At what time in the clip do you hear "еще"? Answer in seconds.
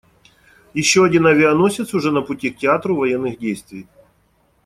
0.73-1.03